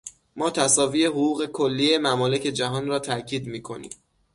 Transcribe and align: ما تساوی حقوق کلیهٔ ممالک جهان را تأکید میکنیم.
ما 0.37 0.47
تساوی 0.57 1.01
حقوق 1.15 1.45
کلیهٔ 1.45 1.97
ممالک 2.07 2.41
جهان 2.43 2.87
را 2.87 2.99
تأکید 2.99 3.47
میکنیم. 3.47 3.91